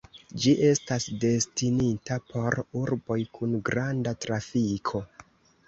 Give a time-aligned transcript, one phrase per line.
[0.43, 5.07] Ĝi estas destinita por urboj kun granda trafiko.